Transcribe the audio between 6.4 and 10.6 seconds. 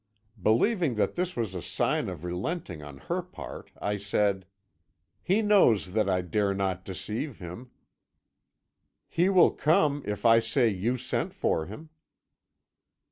not deceive him. He will come if I